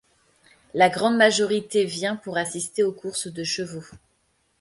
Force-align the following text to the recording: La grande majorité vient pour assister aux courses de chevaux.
La 0.73 0.89
grande 0.89 1.15
majorité 1.15 1.85
vient 1.85 2.15
pour 2.15 2.35
assister 2.37 2.81
aux 2.81 2.91
courses 2.91 3.27
de 3.27 3.43
chevaux. 3.43 3.85